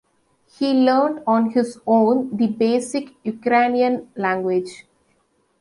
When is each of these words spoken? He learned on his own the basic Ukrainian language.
He 0.57 0.73
learned 0.73 1.21
on 1.27 1.51
his 1.51 1.79
own 1.85 2.35
the 2.35 2.47
basic 2.47 3.11
Ukrainian 3.23 4.09
language. 4.15 4.85